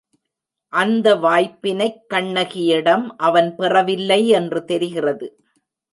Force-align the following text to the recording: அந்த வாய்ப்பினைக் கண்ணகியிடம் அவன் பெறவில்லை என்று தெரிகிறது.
அந்த 0.73 1.15
வாய்ப்பினைக் 1.15 2.01
கண்ணகியிடம் 2.13 3.05
அவன் 3.17 3.55
பெறவில்லை 3.55 4.27
என்று 4.27 4.65
தெரிகிறது. 4.65 5.27